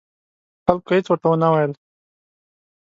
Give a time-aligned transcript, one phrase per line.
[0.65, 1.71] خلکو هېڅ ورته ونه ویل.